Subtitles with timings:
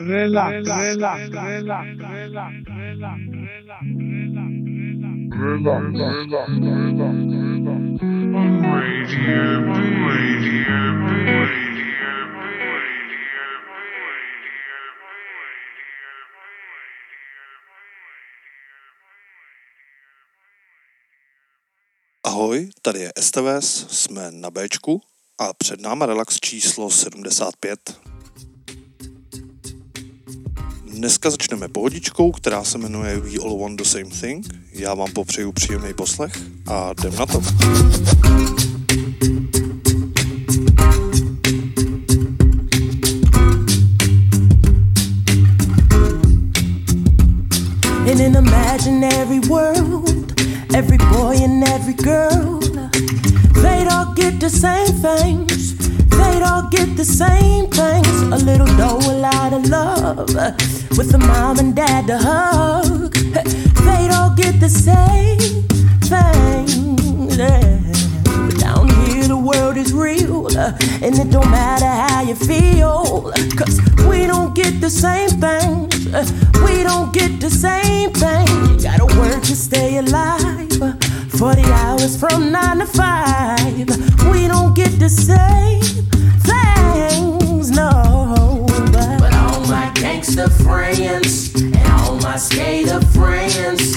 [0.00, 3.30] relax, relax, relax, relax, relax, relax,
[5.40, 5.98] Radio B,
[9.50, 10.44] Radio
[10.96, 11.60] B.
[22.24, 25.00] Ahoj, tady je STVS, jsme na Bčku
[25.38, 28.00] a před náma relax číslo 75.
[31.00, 34.46] Dneska začneme pohodičkou, která se jmenuje We All Want The Same Thing.
[34.72, 36.32] Já vám popřeju příjemný poslech
[36.66, 37.42] a jdem na to.
[48.06, 50.40] In an imaginary world,
[50.74, 52.60] every boy and every girl,
[53.62, 55.49] they'd all get the same things.
[56.40, 58.22] They'd all get the same things.
[58.22, 60.30] A little dough, a lot of love,
[60.96, 63.12] with a mom and dad to hug.
[63.12, 65.36] They'd all get the same
[66.08, 67.36] things.
[67.36, 67.78] Yeah.
[68.24, 73.78] But down here, the world is real, and it don't matter how you feel, cause
[74.08, 76.32] we don't get the same things.
[76.64, 78.48] We don't get the same thing.
[78.70, 80.70] You gotta work to stay alive.
[81.40, 84.30] 40 hours from 9 to 5.
[84.30, 85.80] We don't get the same
[86.44, 88.66] things, no.
[88.92, 93.96] But, but all my gangster friends and all my skater friends,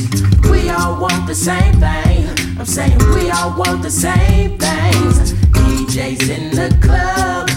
[0.50, 2.30] we all want the same thing.
[2.58, 5.34] I'm saying we all want the same things.
[5.52, 7.50] DJs in the club,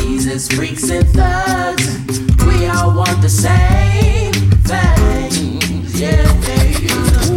[0.00, 1.98] Jesus freaks and thugs,
[2.46, 6.00] we all want the same things.
[6.00, 7.27] Yeah, And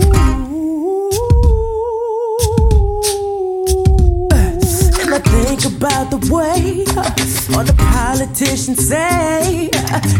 [7.55, 9.69] all the politicians say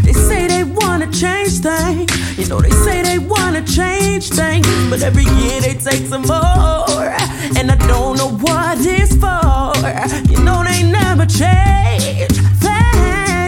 [0.04, 2.38] they say they wanna change things.
[2.38, 7.10] You know they say they wanna change things, but every year they take some more,
[7.58, 9.73] and I don't know what it's for.
[10.32, 13.44] You know they never change things,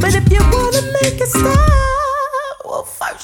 [0.00, 1.91] but if you wanna make it stop,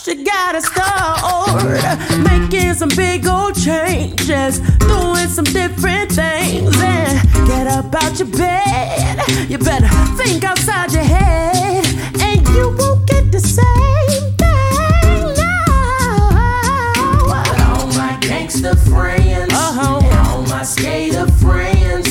[0.08, 7.94] you gotta start making some big old changes, doing some different things, and get up
[7.94, 9.18] out your bed.
[9.50, 11.84] You better think outside your head,
[12.22, 16.56] and you won't get the same thing now.
[17.76, 20.00] All my gangster friends Uh-huh.
[20.02, 22.10] and all my skater friends,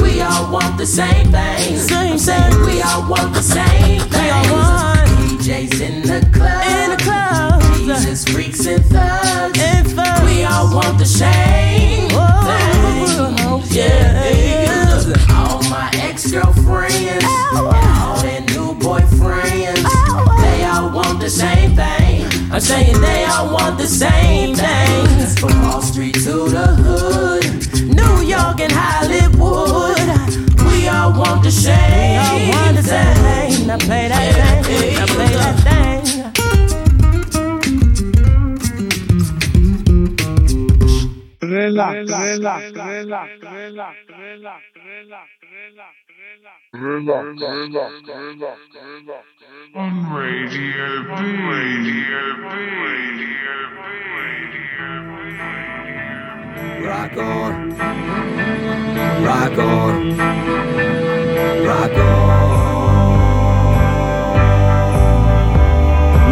[0.00, 1.76] we all want the same thing.
[1.76, 4.95] Same saying we all want the same thing.
[8.16, 9.60] Jesus freaks and thugs.
[9.60, 10.22] And thugs.
[10.24, 13.76] We all want the same Oh, things.
[13.76, 15.36] Yeah.
[15.36, 19.84] All my ex-girlfriends and all their new boyfriends,
[20.40, 22.24] they all want the same thing.
[22.50, 25.36] I'm saying they all want the same thing.
[25.36, 27.44] From Wall Street to the hood,
[27.94, 29.98] New York and Hollywood,
[30.72, 31.76] we all want the same.
[31.76, 33.66] I want the same.
[33.66, 34.94] Now play that thing.
[34.94, 35.85] Now play that thing.
[41.56, 44.56] Relax, relax, relax, relax, relax, relax,
[49.74, 51.10] On Radio B,
[51.48, 52.44] Radio B,
[52.82, 53.80] Radio B,
[54.16, 55.36] Radio B.
[56.86, 57.52] Rock on.
[59.24, 60.16] Rock on.
[61.66, 62.76] Rock on.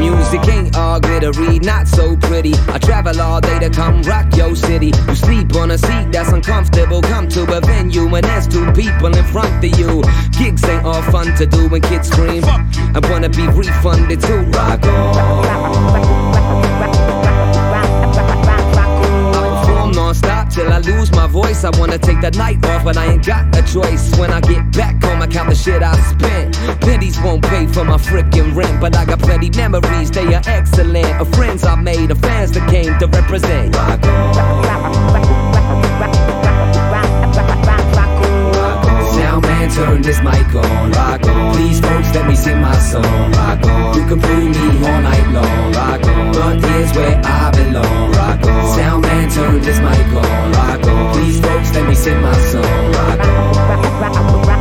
[0.00, 2.54] Music ain't all glittery, not so pretty.
[2.68, 4.92] I travel all day to come rock your city.
[5.08, 7.02] You sleep on a seat that's uncomfortable.
[7.02, 10.02] Come to a venue and there's two people in front of you.
[10.38, 12.44] Gigs ain't all fun to do when kids scream.
[12.44, 14.42] I wanna be refunded too.
[14.52, 16.13] Rock on.
[20.54, 21.64] Till I lose my voice.
[21.64, 24.16] I wanna take the night off, but I ain't got a choice.
[24.18, 26.54] When I get back home, I count the shit I spent.
[26.80, 30.10] Pennies won't pay for my freaking rent, but I got plenty memories.
[30.10, 31.20] They are excellent.
[31.20, 33.74] Of friends I made, of fans that came to represent.
[33.74, 35.33] Rock Sound
[39.64, 40.90] man, turn this mic on.
[40.92, 41.54] Rock on.
[41.54, 43.32] Please, folks, let me sing my song.
[43.32, 43.94] Rock on.
[43.98, 45.72] You can boo me all night long.
[45.72, 46.32] Rock on.
[46.32, 48.12] But here's where I belong.
[48.12, 48.76] Rock on.
[48.76, 50.52] Sound man, turn this mic on.
[50.52, 51.14] Rock on.
[51.14, 52.92] Please, folks, let me sing my song.
[52.92, 53.20] Rock
[54.48, 54.53] on.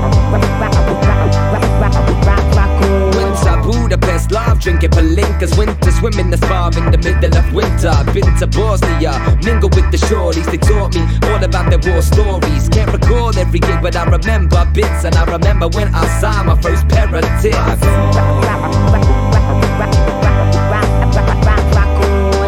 [3.94, 5.56] Winter Budapest, love drinking palinkas.
[5.56, 7.94] Winter swim in the spa in the middle of winter.
[8.12, 9.14] Been to Bosnia,
[9.44, 10.50] mingle with the shorties.
[10.50, 12.70] They taught me all about their war stories.
[12.70, 15.06] Can't recall every gig, but I remember bits.
[15.06, 17.54] And I remember when I signed my first pair of tits.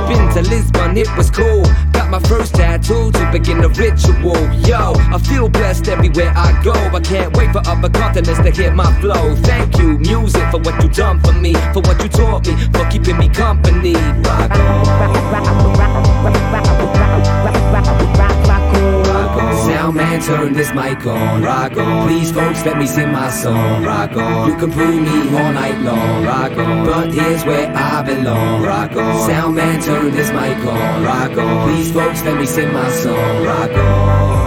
[0.09, 1.65] Been to Lisbon, it was cool.
[2.05, 4.37] Got my first tattoo to begin the ritual.
[4.69, 6.71] Yo, I feel blessed everywhere I go.
[6.73, 9.35] I can't wait for other continents to hear my flow.
[9.37, 12.87] Thank you, music, for what you done for me, for what you taught me, for
[12.91, 13.95] keeping me company.
[14.21, 14.51] Rock
[19.85, 21.43] Sound man, turn this mic on.
[21.43, 22.07] Rock on.
[22.07, 23.83] Please, folks, let me sing my song.
[23.83, 24.49] Rock on.
[24.49, 26.25] You can prove me all night long.
[26.25, 26.85] Rock on.
[26.87, 28.63] But here's where I belong.
[28.63, 29.29] Rock on.
[29.29, 31.03] Sound man, turn this mic on.
[31.03, 31.69] Rock on.
[31.69, 33.43] Please, folks, let me sing my song.
[33.45, 34.44] Rock on.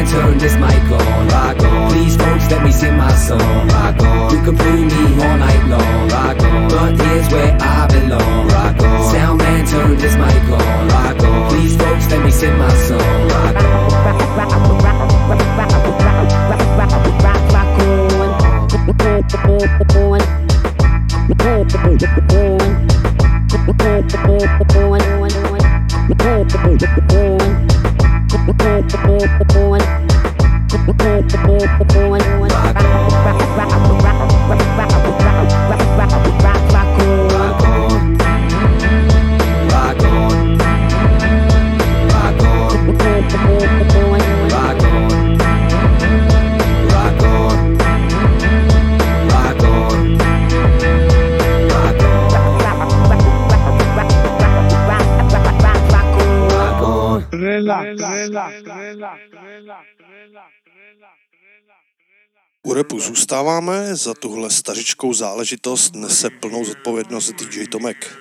[0.00, 1.28] Man, turn this mic on.
[1.28, 1.90] Rock on.
[1.92, 3.68] Please, folks, let me sing my song.
[3.68, 4.30] Rock on.
[4.32, 6.08] You can prove me all night long.
[6.08, 6.68] Rock on.
[6.70, 8.48] But here's where I belong.
[8.48, 9.12] Rock on.
[9.12, 10.88] Sound man, turn this mic on.
[10.88, 11.50] Rock on.
[11.50, 13.28] Please, folks, let me sing my song.
[13.28, 13.90] Rock on.
[14.36, 14.60] Rock
[62.66, 68.16] U repu zůstáváme, za tuhle stařičkou záležitost nese plnou zodpovědnost DJ Tomek.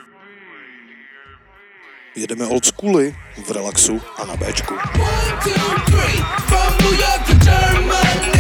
[2.15, 3.15] Jedeme old schooly
[3.45, 4.73] v relaxu a na Bčku.
[4.73, 8.38] One, two, three, from New York to Germany.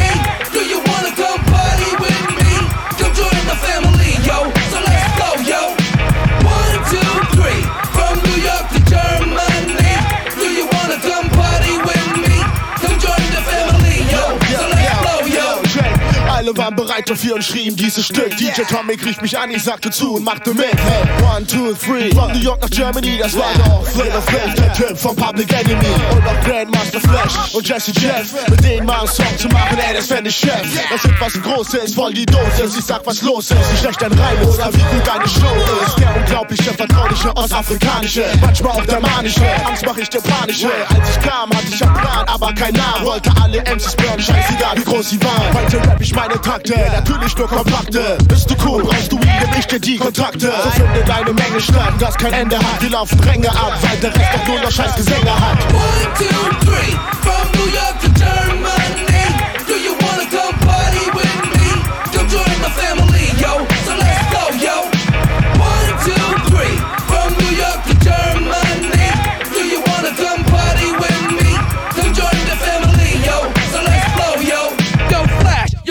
[16.69, 18.35] Waren bereit dafür und schrien dieses Stück.
[18.37, 20.65] DJ Tomic rief mich an, ich sagte zu und machte mit.
[20.65, 22.11] Hey, one, two, three.
[22.11, 25.87] Von New York nach Germany, das war doch Flavor Flav, der Typ von Public Enemy.
[26.11, 28.47] Und auch Grandmaster Flash und Jesse Jeff.
[28.49, 30.61] Mit denen mal einen Song zu machen, ey, das fänd ich Chef.
[30.91, 32.77] Das sind was Großes, voll die Dosis.
[32.77, 33.71] Ich sag, was los ist.
[33.71, 35.99] Wie schlecht dein Reim ist, oder wie gut deine Show ist.
[35.99, 38.25] Der unglaubliche, vertrauliche, ostafrikanische.
[38.41, 39.41] Manchmal auch der manische.
[39.65, 40.69] Angst mach ich dir panische.
[40.89, 43.05] Als ich kam, hatte ich einen Plan, aber kein Namen.
[43.05, 45.53] Wollte alle MCs burnen, scheißegal, wie groß sie waren.
[45.53, 48.17] Heute rap ich meine Takte, natürlich nur kompakte.
[48.27, 50.51] Bist du cool, brauchst du ihn, geb ich dir die Kontakte.
[50.63, 52.81] So findet eine Menge statt, das kein Ende hat.
[52.81, 55.57] Wir laufen Ränge ab, weil der Rest doch nur noch scheiß Gesänge hat.
[55.73, 55.83] One,
[56.17, 58.48] two, three, from New York to Germany.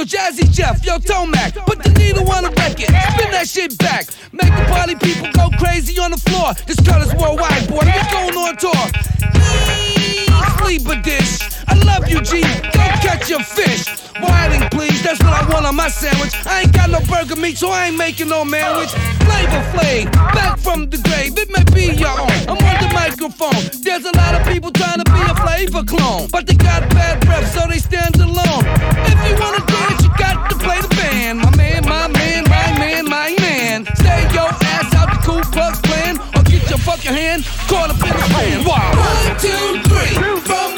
[0.08, 1.66] Jazzy Jeff, yo, Tomekk.
[1.66, 4.06] Put the needle on the record, spin that shit back.
[4.32, 6.55] Make the party people go crazy on the floor.
[6.66, 7.84] This cut is worldwide, boy.
[7.84, 9.97] We going on tour.
[10.70, 12.42] I love you, G.
[12.42, 13.86] Go catch your fish.
[14.20, 15.02] Whiting, please.
[15.02, 16.34] That's what I want on my sandwich.
[16.44, 18.90] I ain't got no burger meat, so I ain't making no sandwich.
[19.25, 21.38] Flavor Flav, back from the grave.
[21.38, 22.37] It may be your own.
[22.44, 23.64] I'm on the microphone.
[23.82, 27.25] There's a lot of people trying to be a flavor clone, but they got bad
[27.25, 28.64] breath, so they stand alone.
[29.08, 30.57] If you wanna dance, you got the
[36.99, 38.69] get your hand caught up in the.
[38.69, 38.90] Wow.
[38.97, 40.77] One, two, three, from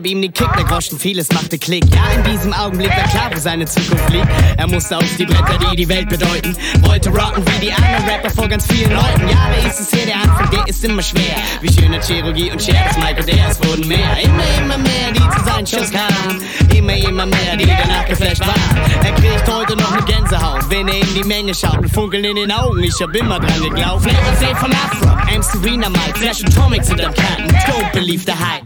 [0.00, 1.84] gab ihm den Kick, der Groschen vieles machte Klick.
[1.94, 4.26] Ja, in diesem Augenblick war klar, wo seine Zukunft liegt.
[4.56, 6.56] Er musste auf die Bretter, die die Welt bedeuten.
[6.80, 9.28] Wollte rocken wie die anderen Rapper vor ganz vielen Leuten.
[9.28, 10.06] Ja, wer ist es hier?
[10.06, 11.36] Der Anfang, der ist immer schwer.
[11.60, 14.18] Wie schöne Chirurgie und Cher, das Michael, der es wurden mehr.
[14.20, 16.42] Immer, immer mehr, die zu seinen Schuss kamen.
[16.74, 19.04] Immer, immer mehr, die danach geflasht waren.
[19.04, 21.80] Er kriegt heute noch eine Gänsehaut, wenn er in die Menge schaut.
[21.80, 24.02] Mit Funkeln in den Augen, ich hab immer dran geglaubt.
[24.02, 25.42] Flavor Flav von Afro, M.
[25.42, 27.46] Serena Mike, Flash und Tomic sind am Karten.
[27.70, 28.64] Don't believe the hype.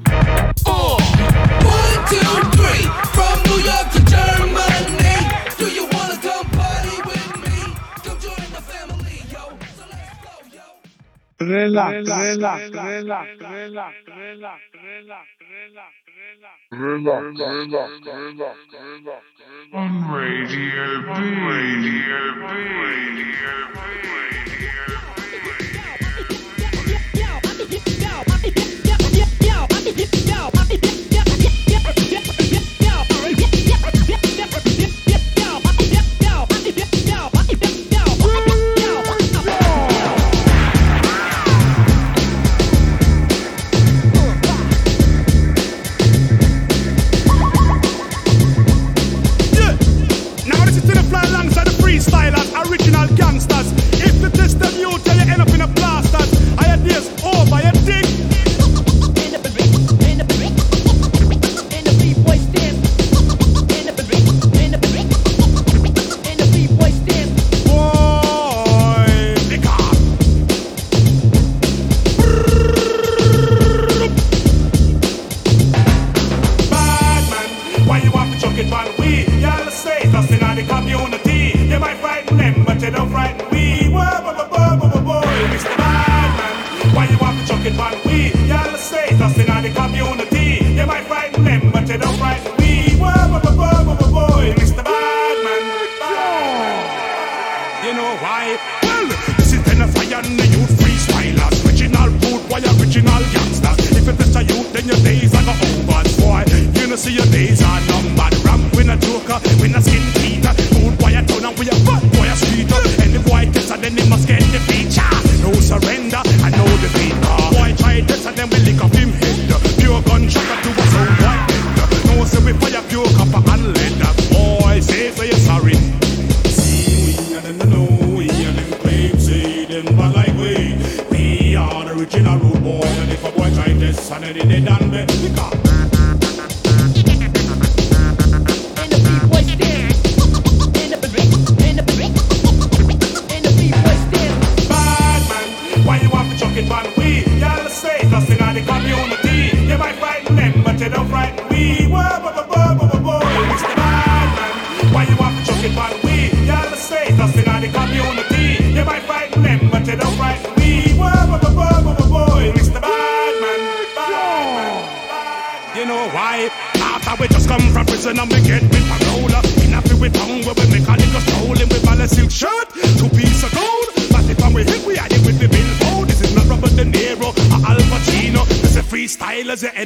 [0.66, 0.96] Uh.
[0.96, 3.94] One, two, three, from New York
[11.44, 15.20] Grilla, grilla, grilla, grilla, grilla, grilla,
[19.72, 21.08] On Radio B.
[21.08, 22.52] Radio B.
[23.74, 25.03] Radio
[52.04, 52.43] style.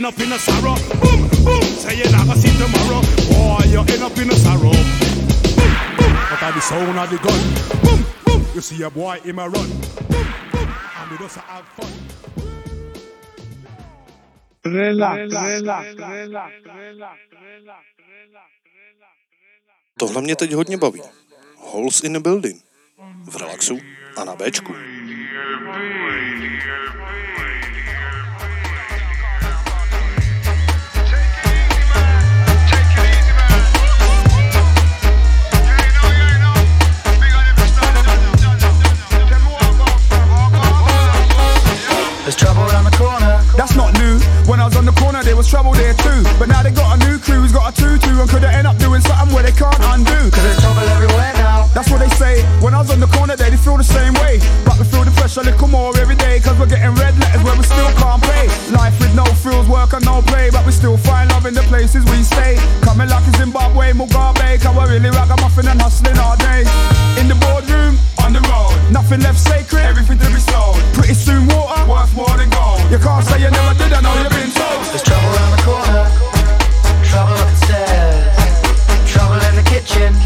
[0.08, 0.74] up in a sorrow.
[1.02, 3.00] Boom, boom, say you never see tomorrow.
[3.28, 4.72] Boy, you end up in a sorrow.
[5.56, 7.42] Boom, boom, but I be sound of the gun.
[7.84, 9.68] Boom, boom, you see a boy in my run.
[10.10, 11.92] Boom, boom, and we just have fun.
[19.98, 21.02] Tohle mě teď hodně baví.
[21.56, 22.62] Holes in a building.
[23.24, 23.78] V relaxu
[24.16, 24.72] a na Bčku.
[24.72, 26.06] Radio, radio,
[26.98, 27.57] radio.
[43.58, 44.22] That's not new.
[44.46, 46.22] When I was on the corner, there was trouble there too.
[46.38, 48.78] But now they got a new crew who's got a tutu and could end up
[48.78, 50.30] doing something where they can't undo.
[50.30, 51.66] Cause there's trouble everywhere now.
[51.74, 52.46] That's what they say.
[52.62, 54.38] When I was on the corner, they, feel the same way.
[54.64, 56.38] But we feel the pressure a little more every day.
[56.38, 58.46] Cause we're getting red letters where we still can't pay.
[58.70, 60.48] Life with no frills, work and no play.
[60.54, 62.62] But we still find love in the places we stay.
[62.86, 64.62] Coming like in Zimbabwe, Mugabe.
[64.62, 66.62] Cause we're really ragamuffin and hustling all day.
[67.18, 68.77] In the boardroom, on the road.
[68.90, 70.76] Nothing left sacred, everything to be sold.
[70.94, 72.80] Pretty soon water, worth more than gold.
[72.90, 74.84] You can't say you never did, I know you've been told.
[74.88, 76.04] There's trouble around the corner,
[77.04, 80.16] trouble up the stairs, trouble in the kitchen,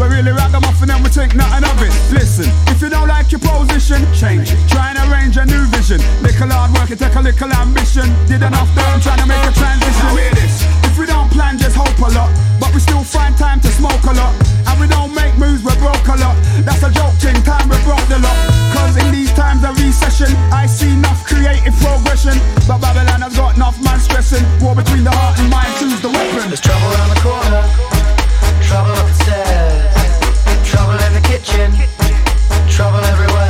[0.00, 1.92] We really ragamuffin and we think nothing of it.
[2.08, 4.56] Listen, if you don't like your position, change it.
[4.64, 6.00] Try and arrange a new vision.
[6.24, 8.08] Little hard work, it take a little ambition.
[8.24, 10.00] Did enough time trying to make a transition.
[10.00, 10.64] Now hear this.
[10.88, 12.32] If we don't plan, just hope a lot.
[12.56, 14.32] But we still find time to smoke a lot.
[14.72, 16.32] And we don't make moves, we're broke a lot.
[16.64, 18.40] That's a joke thing, time we broke the lot.
[18.72, 22.40] Cause in these times of recession, I see enough creative progression.
[22.64, 24.48] But Babylon has got enough man stressing.
[24.64, 26.48] War between the heart and mind, choose the weapon.
[26.48, 27.62] There's trouble around the corner,
[28.64, 29.12] trouble up
[31.42, 31.72] kitchen.
[32.68, 33.49] Trouble everywhere.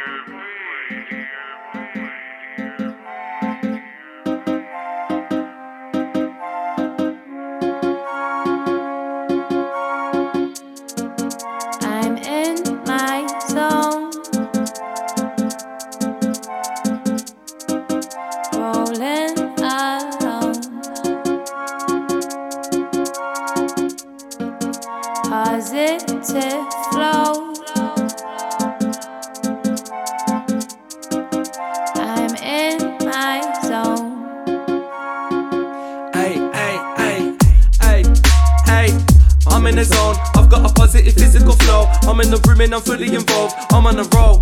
[41.01, 41.85] positive physical flow.
[42.03, 43.55] I'm in the room and I'm fully involved.
[43.71, 44.41] I'm on a roll.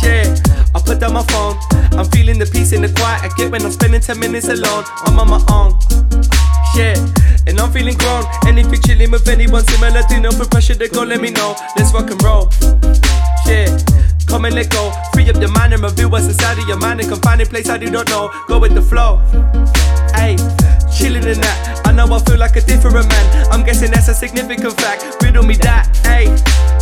[0.00, 0.40] Shit.
[0.74, 1.56] I put down my phone.
[1.98, 4.84] I'm feeling the peace in the quiet I get when I'm spending 10 minutes alone.
[5.06, 5.78] I'm on my own.
[6.74, 6.98] Shit.
[7.46, 8.24] And I'm feeling grown.
[8.46, 11.30] And if you're chilling with anyone similar, do not put pressure to go, let me
[11.30, 11.56] know.
[11.76, 12.50] Let's rock and roll.
[13.46, 13.70] Shit.
[14.26, 14.92] Come and let go.
[15.12, 17.68] Free up your mind and reveal what's inside of your mind and confine a place
[17.68, 18.30] I do not know.
[18.48, 19.22] Go with the flow.
[20.14, 20.36] Hey,
[20.96, 21.84] chilling in that.
[21.84, 23.26] I know I feel like a different man.
[23.52, 25.04] I'm guessing that's a significant fact.
[25.22, 25.84] Riddle me that.
[26.00, 26.32] Hey,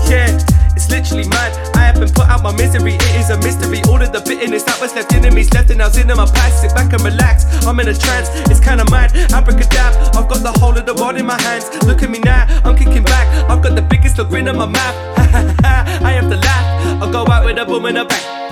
[0.09, 0.31] yeah,
[0.79, 1.50] it's literally mad.
[1.74, 2.94] I have been put out my misery.
[2.94, 3.83] It is a mystery.
[3.90, 6.27] All of the bitterness that was left in me's left and I was in my
[6.31, 6.62] past.
[6.62, 7.44] Sit back and relax.
[7.66, 8.31] I'm in a trance.
[8.50, 9.11] It's kinda mad.
[9.35, 10.14] Abracadabra.
[10.14, 11.66] I've got the whole of the world in my hands.
[11.85, 12.46] Look at me now.
[12.64, 13.27] I'm kicking back.
[13.50, 14.96] I've got the biggest grin on my mouth.
[16.07, 17.03] I have to laugh.
[17.03, 18.43] I'll go out with a boom in the back.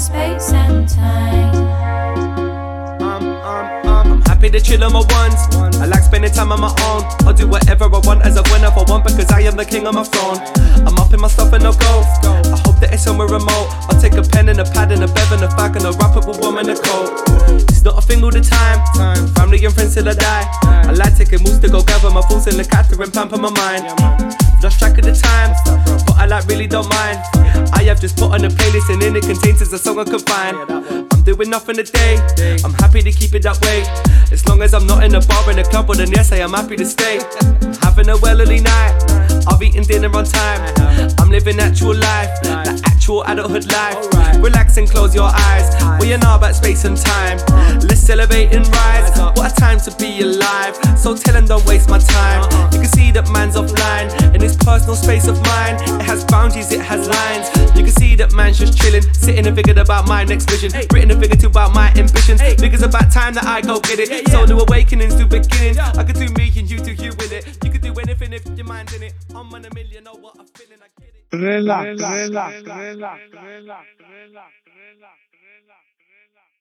[0.00, 1.54] Space and time.
[3.02, 5.40] Um, um, um, I'm happy to chill on my ones.
[5.76, 7.04] I like spending time on my own.
[7.28, 9.86] I'll do whatever I want as I whenever I want because I am the king
[9.86, 10.38] of my throne.
[10.88, 12.00] I'm up in my stuff and I'll go.
[12.24, 13.68] I hope that it's somewhere remote.
[13.92, 15.92] I'll take a pen and a pad and a bev and a bag and a
[15.92, 17.20] wrap up a woman a coat.
[17.68, 18.80] It's not a thing all the time.
[19.34, 20.48] Family and friends till I die.
[20.64, 23.50] I like taking moves to go gather my thoughts in the cat and pamper my
[23.50, 24.49] mind.
[24.62, 25.56] Lost track of the time,
[26.04, 27.18] but I like really don't mind.
[27.72, 30.04] I have just put on a playlist and in it contains is a song I
[30.04, 30.54] could find.
[31.10, 32.18] I'm doing nothing today.
[32.62, 33.80] I'm happy to keep it that way.
[34.30, 36.44] As long as I'm not in a bar in a club, well then yes, I
[36.44, 37.20] am happy to stay.
[37.80, 38.94] Having a well early night.
[39.48, 40.60] I've eaten dinner on time.
[41.18, 42.28] I'm living actual life,
[43.00, 43.96] actual adulthood life.
[44.44, 45.72] Relax and close your eyes.
[46.02, 47.38] We are now about space and time.
[47.88, 49.18] Let's celebrate and rise.
[49.38, 50.76] What a time to be alive.
[50.98, 52.42] So tell him don't waste my time.
[52.74, 55.76] You can see that man's offline in his personal space of mine.
[55.98, 57.48] It has boundaries, it has lines.
[57.74, 60.70] You can see that man's just chilling, sitting and figured about my next vision.
[60.92, 62.42] Written a figure two about my ambitions.
[62.42, 64.28] Figures about time that I go get it.
[64.28, 65.78] So new awakenings to beginnings.
[65.78, 67.46] I could do me and you do you with it.
[67.64, 69.14] You could do anything if your mind's in it.
[69.34, 70.89] I'm on a million, know what I'm feeling.
[71.32, 71.36] It.
[71.36, 74.50] relax, relax, relax, relax, relax.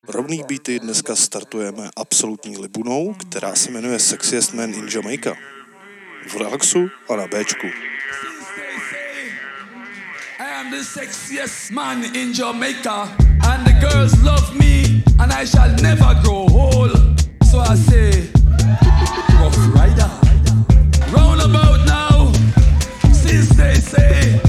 [0.07, 5.35] Rovný beaty dneska startujeme absolutní libunou, která se jmenuje Sexiest Man in Jamaica.
[6.27, 7.67] V relaxu a na Bčku.
[10.39, 13.17] I am the sexiest man in Jamaica,
[13.49, 16.91] and the girls love me, and I shall never grow old.
[17.51, 18.29] So I say,
[19.39, 20.09] Rough Rider,
[21.11, 22.31] roundabout now,
[23.11, 24.48] since they say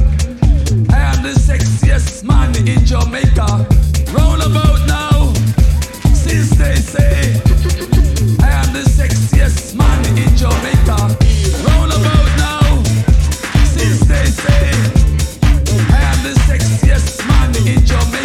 [2.66, 3.66] in Jamaica.
[4.12, 5.32] Roundabout now,
[6.12, 7.40] since they say
[8.40, 10.98] I am the sexiest man in Jamaica.
[11.66, 12.82] Roundabout now,
[13.64, 14.70] since they say.
[15.92, 18.19] I am the sexiest man in Jamaica.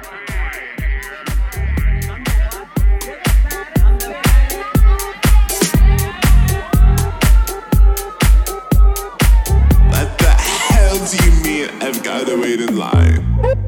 [0.02, 0.12] B.
[9.90, 10.30] What the
[10.70, 13.61] hell do you mean I've got to wait in line?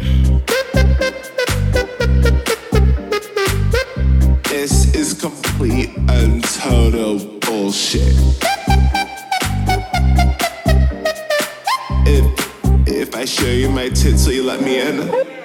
[5.63, 8.13] Complete and total bullshit.
[12.05, 15.42] If if I show you my tits, will you let me in?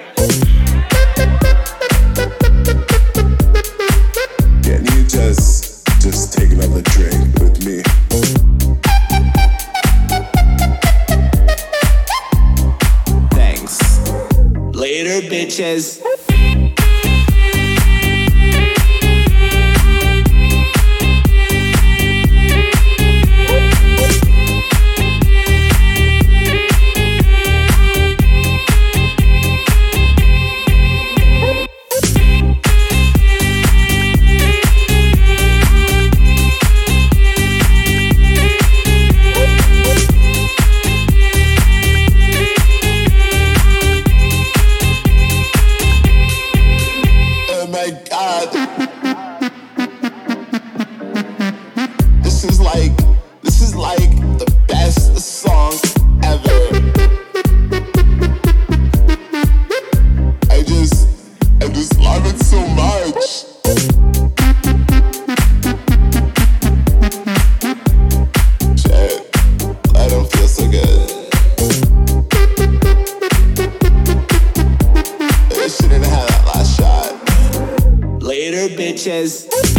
[78.67, 79.78] Bitches.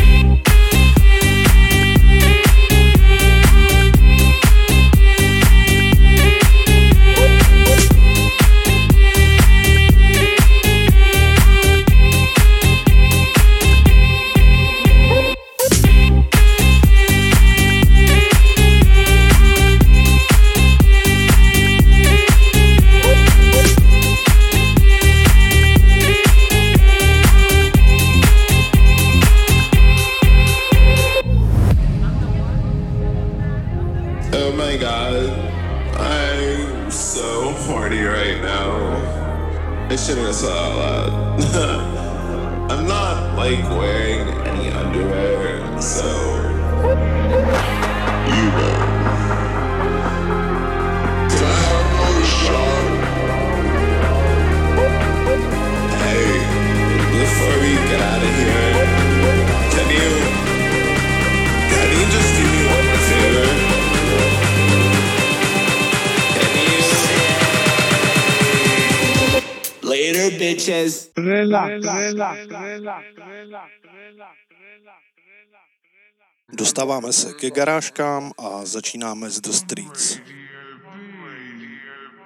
[76.53, 80.19] Dostáváme se ke garážkám a začínáme z The Streets.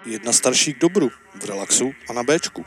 [0.06, 2.64] Jedna starší k dobru, v relaxu a na Bčku.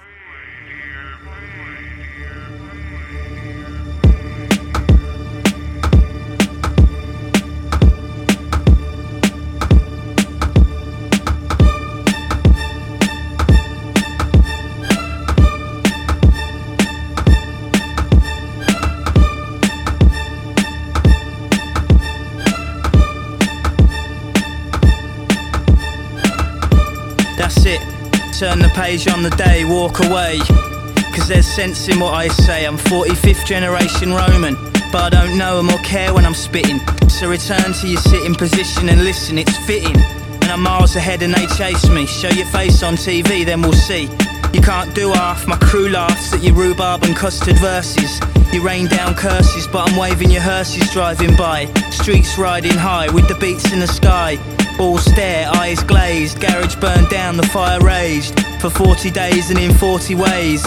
[28.37, 30.39] Turn the page on the day, walk away.
[31.15, 32.65] Cause there's sense in what I say.
[32.65, 34.55] I'm 45th generation Roman,
[34.91, 36.79] but I don't know them or care when I'm spitting.
[37.09, 39.95] So return to your sitting position and listen, it's fitting.
[39.95, 42.05] And I'm miles ahead and they chase me.
[42.05, 44.09] Show your face on TV, then we'll see.
[44.53, 48.19] You can't do half, my crew laughs at your rhubarb and custard verses.
[48.53, 51.65] You rain down curses, but I'm waving your hearses driving by.
[51.91, 54.39] Streets riding high with the beats in the sky.
[54.79, 58.39] All stare, eyes glazed, garage burned down, the fire raged.
[58.61, 60.63] For 40 days and in 40 ways.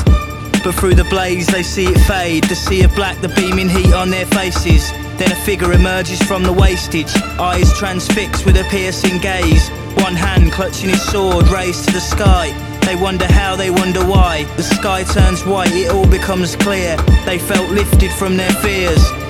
[0.62, 3.94] But through the blaze they see it fade, the sea of black, the beaming heat
[3.94, 4.92] on their faces.
[5.16, 9.70] Then a figure emerges from the wastage, eyes transfixed with a piercing gaze.
[10.02, 12.69] One hand clutching his sword raised to the sky.
[12.90, 14.42] They wonder how, they wonder why.
[14.56, 16.96] The sky turns white, it all becomes clear.
[17.24, 19.29] They felt lifted from their fears.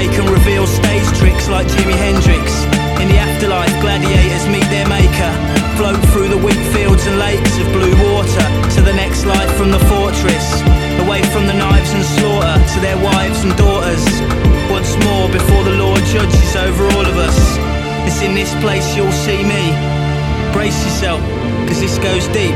[15.31, 17.37] before the Lord judges over all of us.
[18.07, 19.63] It's in this place you'll see me.
[20.51, 21.21] Brace yourself,
[21.67, 22.55] cause this goes deep.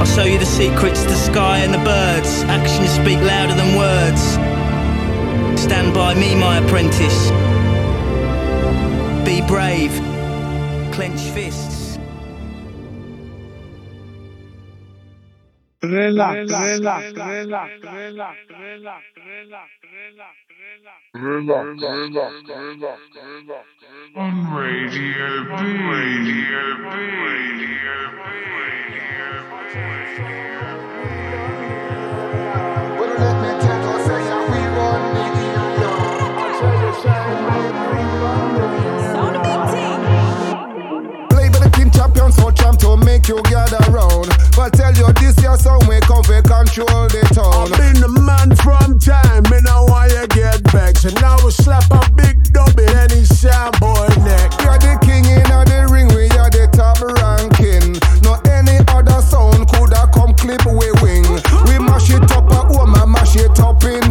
[0.00, 2.42] I'll show you the secrets, the sky and the birds.
[2.44, 4.22] Actions speak louder than words.
[5.60, 7.30] Stand by me, my apprentice.
[9.24, 9.92] Be brave.
[10.92, 11.51] Clench fists.
[15.82, 19.02] Relax, relax, relax, relax, relax, relax,
[24.14, 25.50] On Radio B.
[25.50, 26.86] Radio B.
[26.86, 28.32] Radio B.
[37.42, 37.81] Play
[42.98, 44.28] to make you gather round.
[44.56, 47.72] But tell you this your song we come for control the town.
[47.72, 51.04] I've been the man from time, me know why you get vexed.
[51.04, 54.52] And now we slap a big dub in any sound boy neck.
[54.60, 57.96] You're the king in the ring, we are the top ranking.
[58.26, 61.24] No any other sound coulda come clip we wing.
[61.68, 64.01] We mash it up at home and mash it up in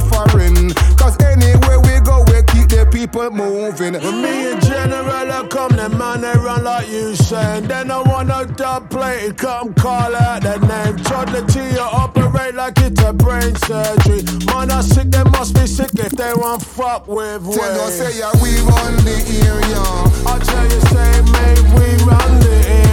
[3.11, 3.93] people moving.
[3.93, 7.67] When me and General I come, the man they run like you saying.
[7.67, 10.97] Then I wanna dub play it, come call out the name.
[11.03, 14.23] Toddler to you operate like it's a brain surgery.
[14.45, 17.57] Man, I sick, they must be sick if they want fuck with way.
[17.57, 19.83] Tell us say yeah, we run the area.
[20.27, 22.91] I tell you, say mate, we run the area.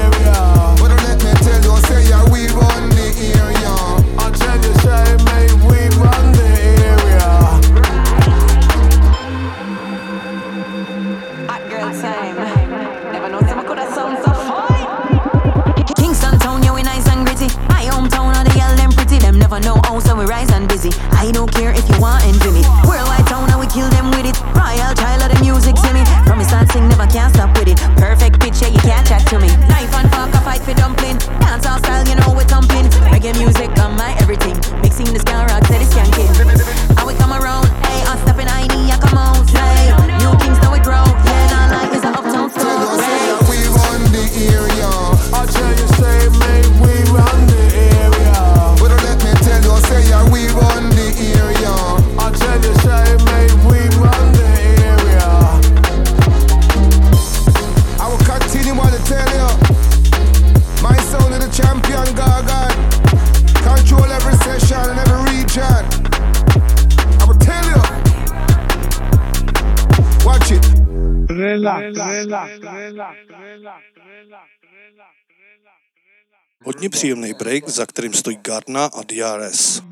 [77.61, 79.83] Break, za kterým stojí Gardna a DRS.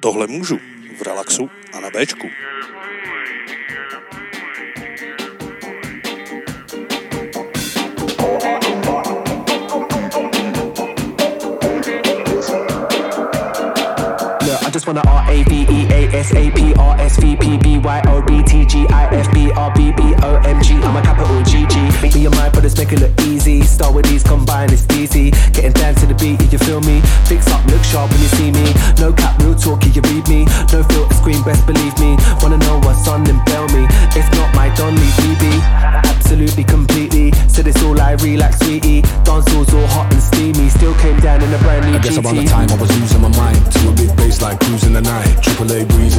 [0.00, 0.58] Tohle můžu
[0.98, 2.28] v relaxu a na Bčku.
[42.08, 44.94] Guess around the time I was losing my mind to a big bass like cruising
[44.94, 45.42] the night.
[45.42, 46.17] Triple A breezing,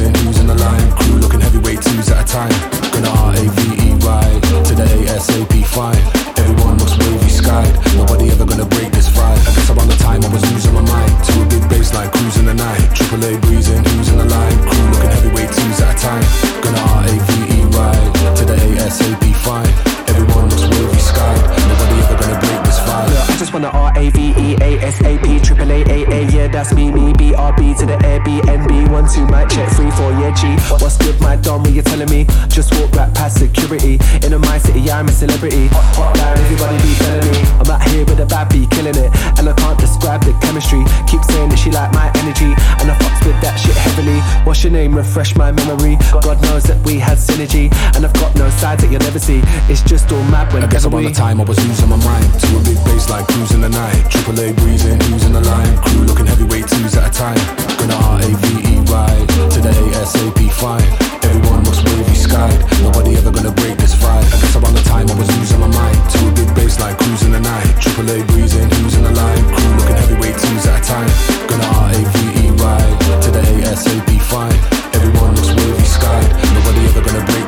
[44.70, 48.82] name refresh my memory God knows that we had synergy and I've got no sides
[48.82, 51.58] that you'll never see it's just all mad I guess around the time I was
[51.66, 54.02] losing my mind to a big bass like cruising the night.
[54.10, 55.76] Triple A breezing, in the line?
[55.84, 57.38] Crew looking heavyweight twos at a time.
[57.78, 60.84] Gonna R A V E ride to the ASAP five.
[61.24, 62.60] Everyone looks wavy skied.
[62.82, 64.26] Nobody ever gonna break this vibe.
[64.26, 66.98] I guess around the time I was losing my mind to a big bass like
[66.98, 67.70] cruising the night.
[67.80, 69.44] Triple A breezing, in the line?
[69.54, 71.10] Crew looking heavyweight twos at a time.
[71.46, 74.60] Gonna R A V E ride to the ASAP five.
[74.94, 76.30] Everyone looks wavy skied.
[76.54, 77.39] Nobody ever gonna break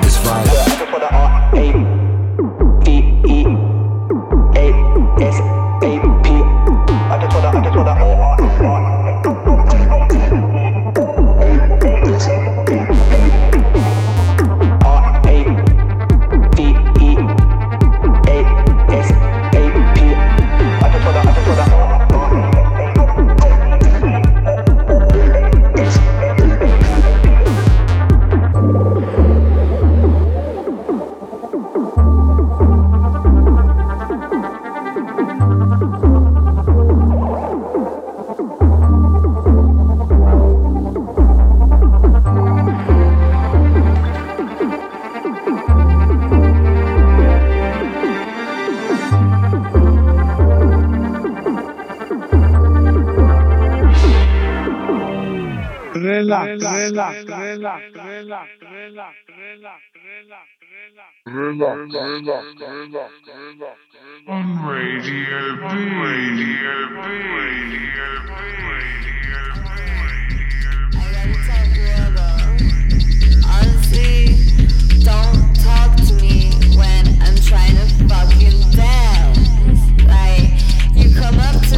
[61.62, 62.42] On Radio
[65.56, 65.62] B.
[65.62, 67.06] Radio B.
[67.06, 68.32] Radio B.
[73.46, 74.16] Honestly,
[75.04, 79.78] don't talk to me when I'm trying to fucking dance.
[80.02, 80.50] Like,
[80.96, 81.71] you come up to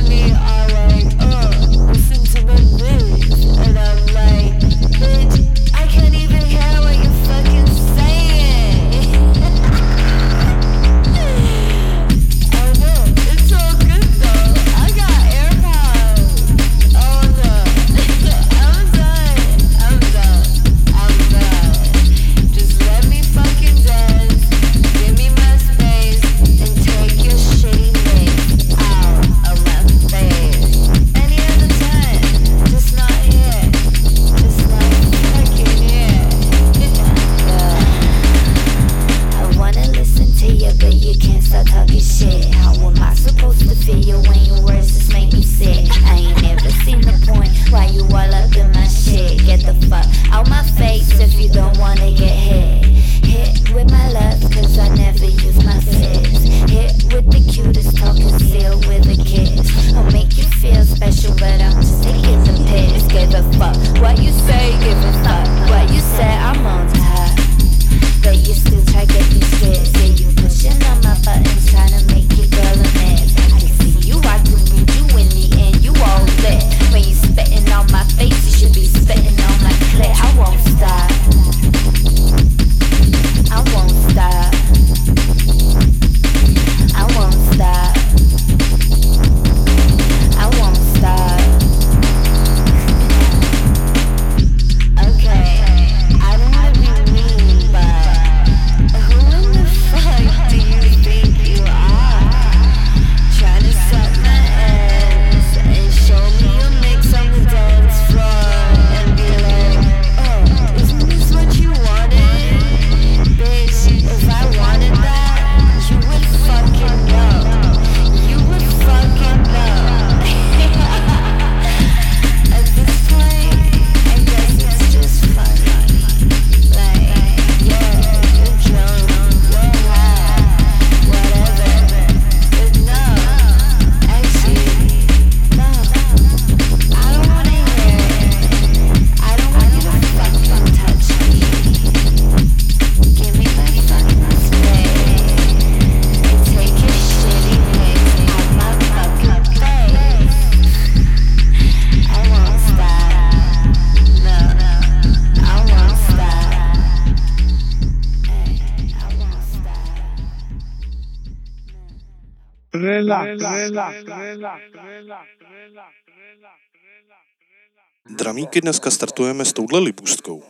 [168.11, 170.45] Dramíky dneska startujeme s touhle libůstkou.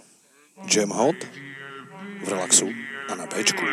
[0.77, 1.17] Jam Hot
[2.25, 2.73] v relaxu
[3.13, 3.65] a na Bčku.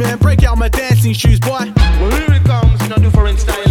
[0.00, 1.72] Man, break out my dancing shoes, boy.
[2.00, 3.69] Well, here it comes, no different styling.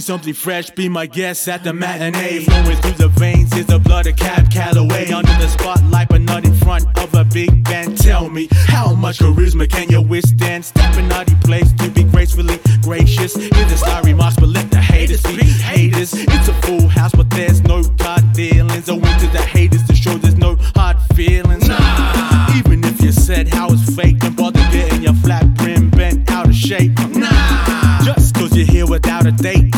[0.00, 2.44] Something fresh, be my guest at the matinee.
[2.44, 5.12] Flowing through the veins is the blood of Cab Calloway.
[5.12, 7.96] Under the spotlight, but not in front of a big band.
[7.96, 10.64] Tell me, how much charisma can you withstand?
[10.64, 13.36] Stepping out of place to be gracefully gracious.
[13.36, 16.12] Hear the sorry marks, but let the haters be haters.
[16.14, 18.88] It's a full house, but there's no God dealings.
[18.88, 21.68] I went to the haters to show there's no hard feelings.
[21.68, 22.56] Nah.
[22.56, 26.48] Even if you said how it's fake, don't bother getting your flat brim bent out
[26.48, 26.98] of shape.
[27.10, 28.00] Nah.
[28.02, 29.69] Just cause you're here without a date,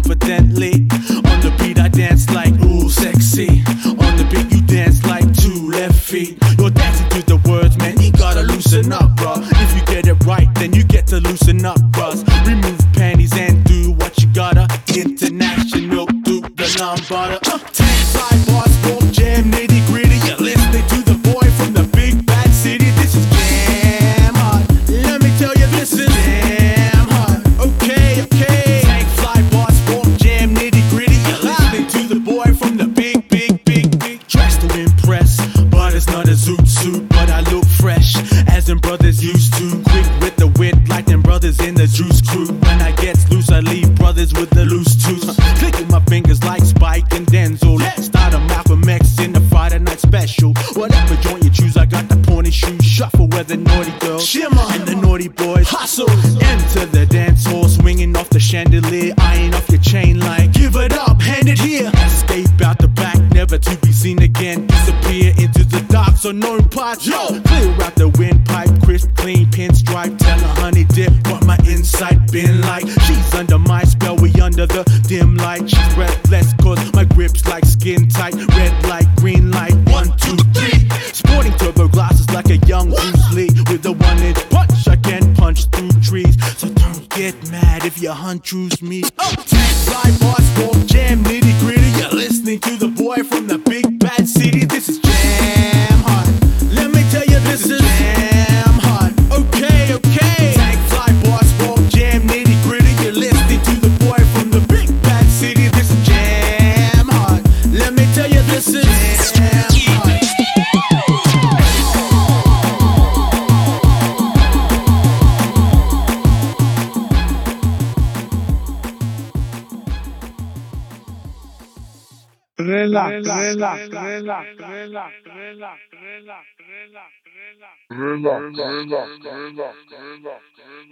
[0.00, 0.72] confidently.
[1.30, 3.62] On the beat, I dance like ooh, sexy.
[3.86, 6.38] On the beat, you dance like two left feet.
[6.58, 8.00] You're dancing to the words, man.
[8.00, 9.34] You gotta loosen up, bro.
[9.36, 12.24] If you get it right, then you get to loosen up, bros.
[12.46, 14.66] Remove panties and do what you gotta.
[14.94, 17.39] International, do the non-butter.
[50.00, 50.52] Special.
[50.74, 51.39] Whatever joint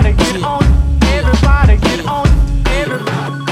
[0.04, 0.62] everybody get on,
[1.02, 2.26] everybody get on,
[2.66, 3.00] every,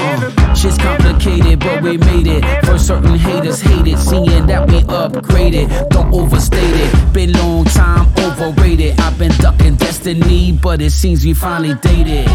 [0.01, 0.55] every.
[0.55, 2.65] Shit's complicated, but we made it.
[2.65, 5.89] For certain haters hate it, seeing that we upgraded.
[5.89, 7.02] Don't overstate it.
[7.13, 8.99] Been long time overrated.
[8.99, 12.27] I've been ducking destiny, but it seems we finally dated.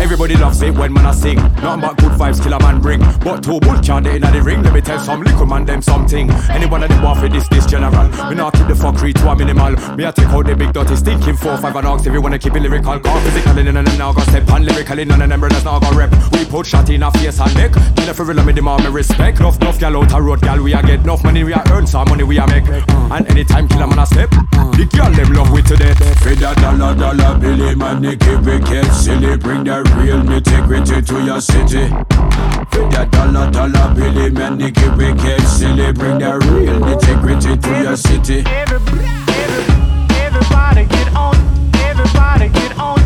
[0.00, 1.34] Everybody loves it when man I sing.
[1.34, 3.00] Nothing but good vibes kill a man bring.
[3.00, 4.62] But two bull they inna the ring.
[4.62, 6.30] Let me tell some little man them something.
[6.48, 8.08] Any one of them want for this this general.
[8.30, 9.72] Me not keep the fuckery to a minimal.
[9.96, 12.38] Me I take out the big dirty stinking four five and ox if you wanna
[12.38, 13.00] keep it lyrical.
[13.00, 15.90] Call physical in and now go step on lyrically none of them brothers now go
[15.92, 16.12] rep.
[16.32, 17.72] We put shot in a face and neck.
[18.14, 19.40] For real me demand me respect.
[19.40, 21.86] Enough enough gal out a road gal we a get enough money we a earn
[21.86, 22.66] some money we a make.
[22.68, 24.30] And anytime kill a man a step.
[24.30, 25.98] The girl them love we to death.
[26.22, 29.36] For that dollar dollar billy man, they keep it get silly.
[29.36, 31.88] Bring the real nitty to your city.
[32.70, 35.92] For that dollar dollar billy man, they keep it get silly.
[35.92, 38.44] Bring the real nitty to your city.
[40.26, 41.36] Everybody get on,
[41.82, 42.97] everybody get on,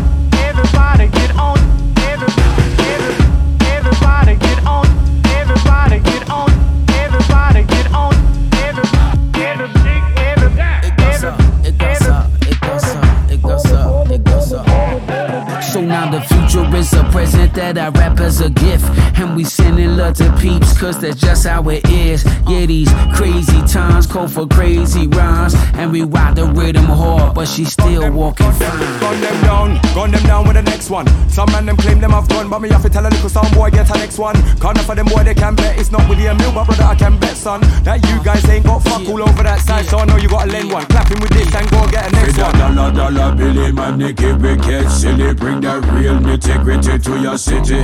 [16.83, 18.85] So now the future is a present that I rap as a gift.
[19.19, 22.23] And we sending love to peeps, cause that's just how it is.
[22.47, 25.55] Yeah, these crazy times call for crazy rhymes.
[25.75, 28.99] And we ride the rhythm hard, but she still walking fine.
[28.99, 31.07] Gun them down, gun them down with the next one.
[31.29, 33.53] Some man them claim them have gone, but me have to tell a little sound
[33.53, 34.35] boy get a next one.
[34.59, 37.19] Can't for them boy they can bet it's not William Mill, but brother I can
[37.19, 39.85] bet son that you guys ain't got fuck all over that side.
[39.85, 40.85] So I know you gotta lend one.
[40.87, 42.57] Clapping with this and go and get a next one.
[42.57, 45.33] dollar, dollar, Billy, man, Nicky, wicked, silly.
[45.33, 47.83] Bring that real nitty-gritty to your city.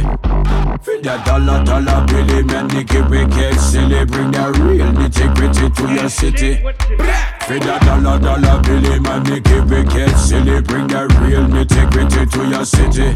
[0.81, 4.05] For that dollar, dollar, Billy, man, Nicky, wicked, silly.
[4.05, 6.55] Bring that real nitty-gritty to your city.
[6.55, 10.61] For that dollar, dollar, Billy, man, Nicky, wicked, silly.
[10.61, 13.11] Bring that real nitty-gritty to your city.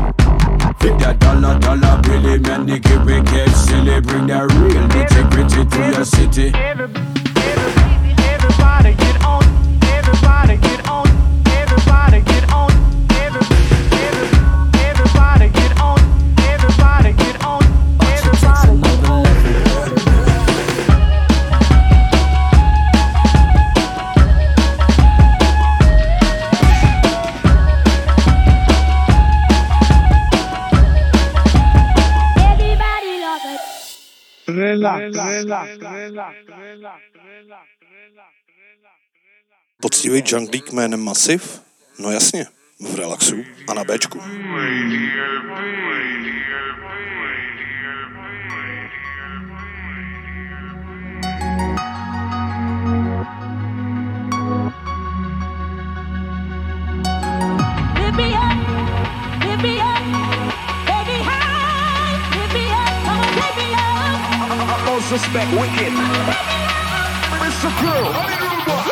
[0.80, 4.01] For that dollar, dollar, Billy, man, Nicky, wicked, silly.
[4.01, 6.51] Bring that real nitty-gritty to your city.
[8.28, 9.43] Everybody get on.
[9.84, 10.82] Everybody get on.
[39.81, 41.45] Poctivý junglík jménem Massive?
[41.99, 42.45] No jasně,
[42.79, 44.19] v relaxu a na Bčku.
[51.33, 52.12] Lift
[65.14, 65.22] up.
[65.22, 65.93] Most suspect wicked.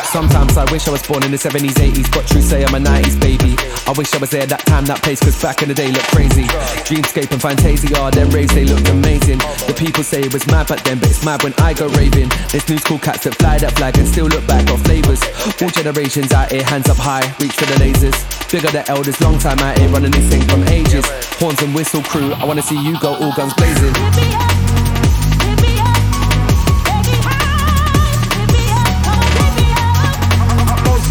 [0.05, 2.79] Sometimes I wish I was born in the 70s, 80s, but true say I'm a
[2.79, 3.55] 90s baby.
[3.87, 6.11] I wish I was there that time, that place, cause back in the day looked
[6.11, 6.43] crazy.
[6.83, 9.39] Dreamscape and Fantasia, them raves, they looked amazing.
[9.65, 12.29] The people say it was mad back then, but it's mad when I go raving.
[12.51, 15.23] There's new school cats that fly that flag and still look back, on flavors.
[15.61, 18.19] All generations out here, hands up high, reach for the lasers.
[18.51, 21.07] Bigger the elders, long time out here, running this thing from ages.
[21.39, 25.00] Horns and whistle crew, I wanna see you go all guns blazing.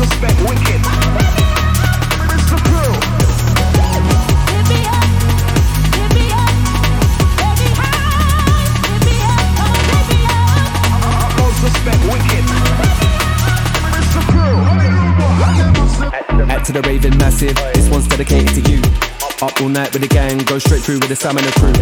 [0.01, 0.81] disrespect, wicked.
[2.33, 2.93] It's the crew.
[4.49, 5.05] Hit me up,
[5.93, 6.57] hit me up,
[7.37, 8.65] baby high.
[8.89, 11.29] Hit me up, oh hit me up.
[11.37, 12.45] Most respect, wicked.
[14.01, 14.57] It's the crew.
[16.47, 17.57] Back to the raving massive.
[17.75, 18.81] This one's dedicated to you.
[19.43, 21.73] Up all night with the gang, go straight through with the Sam and crew.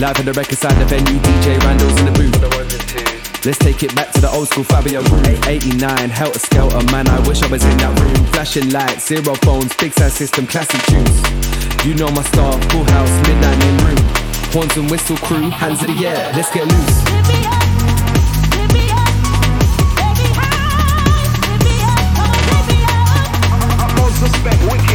[0.00, 3.27] Live in the record side, the venue, DJ Randall's in the booth.
[3.44, 5.46] Let's take it back to the old school Fabio groove.
[5.46, 8.26] 89, helter skelter, man, I wish I was in that room.
[8.34, 11.22] Flashing lights, zero phones, big sound system, classic tunes.
[11.86, 14.02] You know my star, full house, midnight in room.
[14.50, 16.98] Horns and whistle crew, hands in the air, let's get loose.
[23.96, 24.87] Most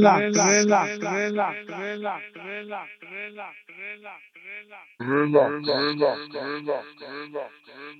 [0.00, 4.20] relax, relax, relax, relax, relax, relax, relax.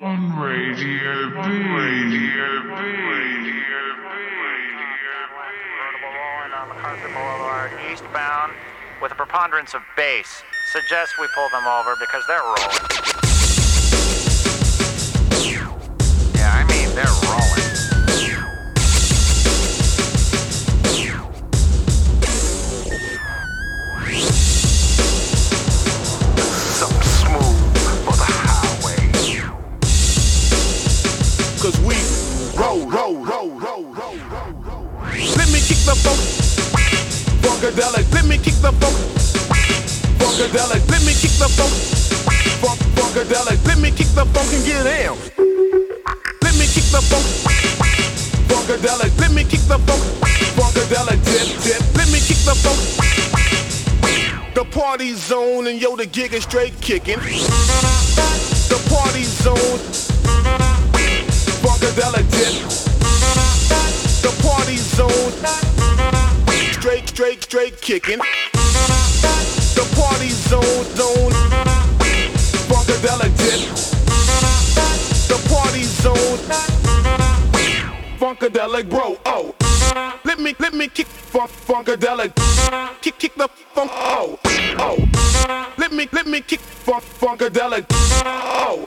[0.01, 3.53] On Radio B, Radio B, Radio B.
[7.93, 8.53] Eastbound
[9.03, 10.43] with a preponderance of bass.
[10.73, 12.81] Suggest we pull them over because they're rolling.
[16.35, 17.70] Yeah, I mean, they're rolling.
[32.61, 34.85] roll, roll, roll, roll, roll, roll, roll.
[35.41, 36.21] Let me kick the funk,
[37.41, 38.13] funkadelic.
[38.13, 38.97] Let me kick the funk,
[40.21, 40.85] funkadelic.
[40.93, 41.73] Let me kick the funk,
[42.97, 43.65] funkadelic.
[43.67, 45.17] Let me kick the funk and get down.
[46.45, 47.27] Let me kick the funk,
[48.49, 49.19] funkadelic.
[49.19, 50.03] Let me kick the funk,
[50.57, 51.21] funkadelic.
[51.25, 51.81] Dip, dip.
[51.97, 52.81] Let me kick the funk.
[54.55, 57.19] The party zone and yo, the gig is straight kicking.
[58.69, 60.70] The party zone
[61.95, 62.63] the delegate.
[64.23, 65.33] The party zone.
[66.81, 68.19] Drake, Drake, Drake, kicking.
[69.75, 71.33] The party zone, zone.
[72.69, 73.67] Funkadelicate.
[75.29, 76.39] The party zone.
[78.19, 79.19] Funkadelic, bro.
[79.27, 79.55] Oh.
[80.25, 82.33] Let me, let me kick funk, funkadelic.
[83.01, 83.91] Kick, kick the funk.
[83.95, 84.39] Oh,
[84.79, 85.75] oh.
[85.79, 87.87] Let me, let me kick funk, funkadelic.
[87.91, 88.87] Oh.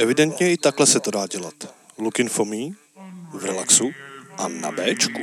[0.00, 1.54] Evidentně i takhle se to dá dělat.
[1.98, 2.56] Looking for me,
[3.32, 3.90] v relaxu
[4.38, 5.20] a na Bčku.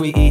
[0.00, 0.29] Sweetie.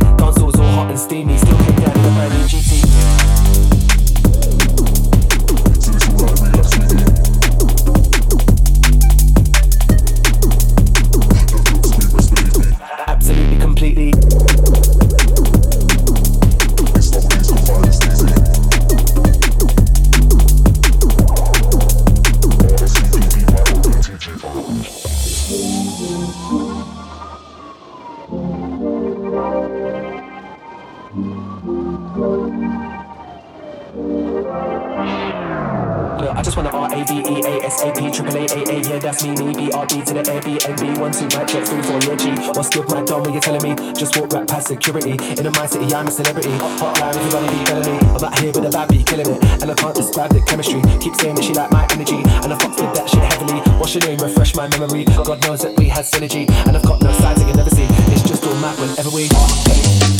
[41.20, 43.76] Two mic check three four yeah G what's good my done when you're telling me?
[43.92, 45.12] Just walk right past security.
[45.12, 46.48] In the mind city I'm a celebrity.
[46.80, 48.00] Hotline everybody be telling me.
[48.16, 49.44] I'm out here with a bad beat killing it.
[49.62, 50.80] And I can't describe the chemistry.
[51.04, 52.24] Keep saying that she like my energy.
[52.24, 53.60] And I fucks with that shit heavily.
[53.76, 54.20] What's your name?
[54.20, 55.04] Refresh my memory.
[55.04, 56.48] God knows that we had synergy.
[56.68, 57.88] And I've got no sides that you never see.
[58.16, 60.19] It's just all mad whenever we The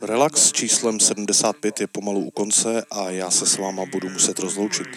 [0.00, 4.88] relax, číslem 75 je pomalu u konce a já se s váma budu muset rozloučit.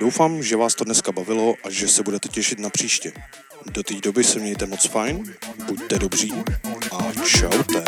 [0.00, 3.12] Doufám, že vás to dneska bavilo a že se budete těšit na příště.
[3.66, 5.34] Do té doby se mějte moc fajn,
[5.66, 6.32] buďte dobří
[6.92, 7.82] a čaute.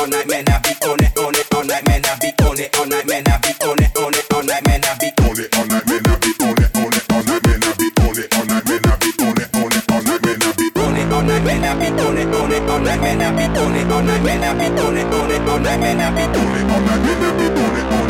[0.00, 2.04] on it man.
[2.04, 3.22] I be on it, on it on it man.
[3.26, 3.89] I be on it,
[12.70, 13.18] all night, man.
[13.36, 14.06] Be on it all.
[14.06, 14.30] I be
[14.96, 15.44] it, on it
[17.92, 18.09] all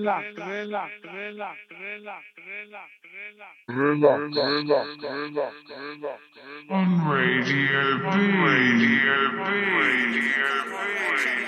[0.00, 6.18] relax, relax, relax, relax, relax, relax, Relax, relax, relax.
[6.70, 8.04] On Radio B.
[8.48, 10.22] Radio B.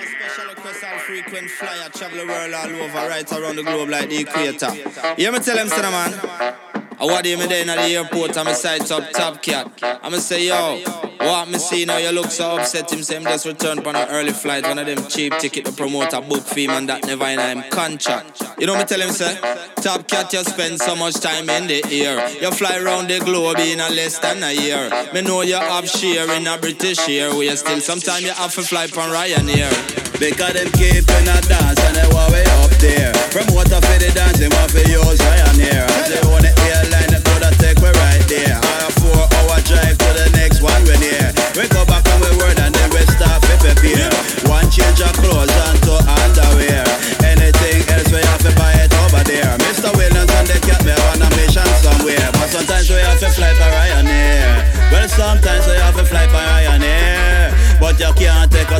[0.05, 4.09] Special request all frequent flyer, travel the world all over, right around the globe like
[4.09, 4.73] the equator.
[5.17, 6.13] You hear me tell them, son, man?
[6.99, 9.67] I want him there in the airport, I'm a side top top cat.
[10.03, 10.79] I'ma say, yo,
[11.23, 12.91] what me see now, you look so upset.
[12.91, 16.13] Him him just returned on an early flight, one of them cheap ticket to promote
[16.13, 18.41] a book fee, man, that never in him contract.
[18.59, 19.35] You know me tell him, say,
[19.81, 22.19] top cat, you spend so much time in the air.
[22.41, 24.89] You fly around the globe in a less than a year.
[25.13, 27.79] Me know you have share in a British Airways still.
[27.79, 29.71] Sometimes you have to fly from Ryanair.
[30.19, 33.11] Because them keep in a dance and they want way up there.
[33.33, 35.87] Promoter for the dance, they want for use Ryanair.
[36.07, 38.55] They want the airline, they coulda take we right there.
[38.55, 40.32] On a four hour drive to the
[40.63, 41.27] one near.
[41.59, 44.09] We go back on we word and then we start to prepare.
[44.47, 46.87] One change of clothes and to underwear.
[47.27, 49.51] Anything else we have to buy it over there.
[49.67, 49.91] Mr.
[49.93, 52.29] Williams and the cat me on a mission somewhere.
[52.31, 53.51] But sometimes we have to fly.
[54.93, 56.52] Well, sometimes we have to fly by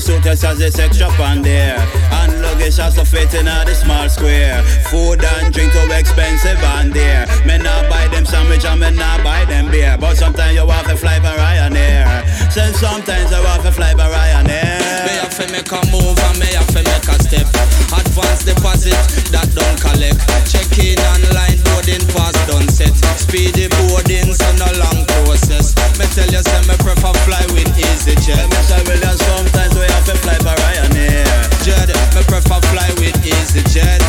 [0.04, 1.80] suitcase as it's extra pan there.
[2.20, 4.62] And luggage has to fit in a the small square.
[4.92, 7.26] Food and drink too expensive and there.
[7.48, 9.96] Men not buy them sandwich and me not buy them beer.
[9.98, 12.28] But sometimes you have to fly by Ryanair.
[12.52, 15.08] Since sometimes you have to fly by Ryanair.
[15.08, 17.48] Me have to make a move and me have to make a step.
[17.96, 19.00] Advance deposit
[19.32, 20.20] that don't collect.
[20.52, 22.92] Check in online boarding pass done set.
[23.16, 25.72] Speedy boarding so no long process.
[25.96, 28.52] Me tell you say me prefer fly with EasyJet.
[28.52, 31.26] Me say well sometimes we I fly by Ryanair.
[31.64, 34.02] Jet, me prefer fly with EasyJet.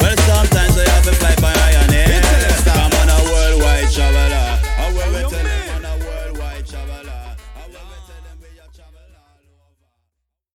[0.00, 0.71] Well, sometimes